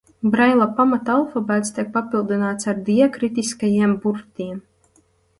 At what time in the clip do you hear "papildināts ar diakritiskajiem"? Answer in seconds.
1.97-3.93